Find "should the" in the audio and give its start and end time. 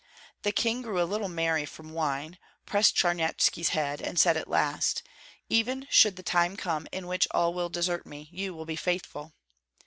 5.91-6.23